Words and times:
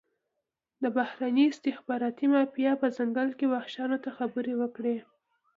د 0.81 0.83
بهرني 0.97 1.43
استخباراتي 1.51 2.27
مافیا 2.35 2.71
په 2.81 2.87
ځنګل 2.97 3.29
کې 3.37 3.45
وحشیانو 3.53 3.97
ته 4.03 4.09
خبره 4.17 4.53
وکړي. 4.61 4.97